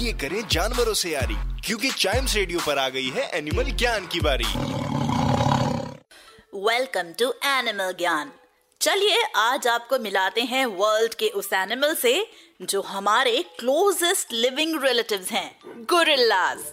[0.00, 4.20] आइए करें जानवरों से यारी, क्योंकि चाइम्स रेडियो पर आ गई है एनिमल ज्ञान की
[4.20, 4.44] बारी।
[6.58, 8.30] वेलकम टू एनिमल ज्ञान
[8.80, 12.14] चलिए, आज आपको मिलाते हैं वर्ल्ड के उस एनिमल से,
[12.62, 16.64] जो हमारे क्लोजेस्ट लिविंग रिलेटिव्स हैं गोरिल्लाज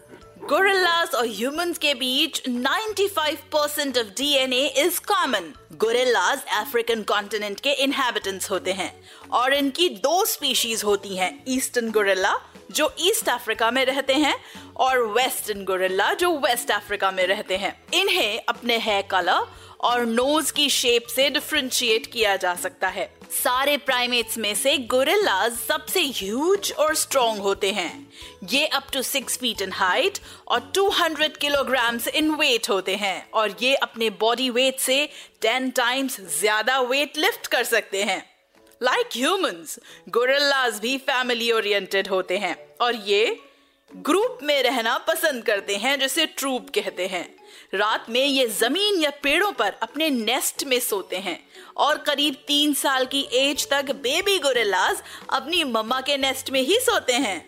[0.49, 7.71] गोरिल्लाज और ह्यूमंस के बीच 95 percent of DNA is common gorillas African continent के
[7.83, 8.91] इनहेबिटेंट्स होते हैं
[9.31, 12.33] और इनकी दो स्पीशीज होती हैं ईस्टर्न गोरिल्ला
[12.71, 14.35] जो ईस्ट अफ्रीका में रहते हैं,
[14.77, 19.45] और वेस्टर्न गोरिल्ला जो वेस्ट अफ्रीका में रहते हैं। इन्हें अपने हेयर कलर
[19.79, 25.57] और नोज़ की शेप से डिफ्रेंशिएट किया जा सकता है। सारे प्राइमेट्स में से गोरिल्लाज
[25.57, 27.91] सबसे ह्यूज और स्ट्रॉन्ग होते हैं।
[28.51, 33.55] ये up to six feet in height और 200 किलोग्राम इन वेट होते हैं और
[33.61, 35.03] ये अपने बॉडी वेट से
[35.45, 38.23] 10 टाइम्स ज़्यादा वेट लिफ्ट कर सकते हैं।
[38.81, 43.39] लाइक ह्यूमंस गोरिल्लाज भी फैमिली ओरिएंटेड होते हैं और ये
[43.91, 47.25] ग्रुप में रहना पसंद करते हैं, जिसे ट्रूप कहते हैं।
[47.73, 51.39] रात में ये ज़मीन या पेड़ों पर अपने नेस्ट में सोते हैं
[51.77, 56.79] और करीब तीन साल की एज तक बेबी गोरेलाज अपनी मम्मा के नेस्ट में ही
[56.79, 57.39] सोते हैं।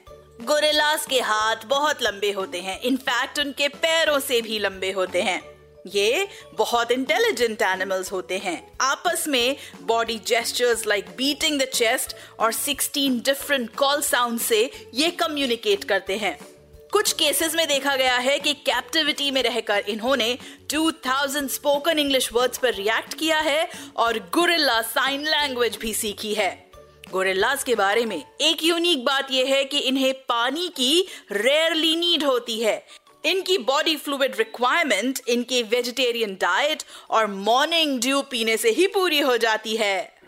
[0.42, 5.42] गोरेलाज के हाथ बहुत लंबे होते हैं, इनफैक्ट उनके पैरों से भी लंबे होते हैं।
[5.88, 12.54] ये बहुत इंटेलिजेंट एनिमल्स होते हैं। आपस में body gestures like beating the chest और
[12.54, 16.40] 16 डिफरेंट कॉल साउंड से ये कम्युनिकेट करते हैं।
[16.92, 20.38] कुछ केसेस में देखा गया है कि कैप्टिविटी में रहकर इन्होंने
[20.70, 26.72] 2000 स्पोकन इंग्लिश वर्ड्स पर रिएक्ट किया है और गुरिल्ला साइन लैंग्वेज भी सीखी है।
[27.12, 32.24] गोरिल्लाज के बारे में एक यूनिक बात यह है कि इन्हें पानी की रेयरली नीड
[32.24, 32.86] होती है।
[33.25, 39.38] इनकी बॉडी फ्लूड रिक्वायरमेंट इनके वेजिटेरियन डाइट और मॉर्निंग ड्यू पीने से ही पूरी हो
[39.38, 40.19] जाती है।